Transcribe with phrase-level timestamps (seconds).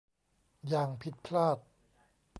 [0.67, 1.57] อย่างผิดพลาด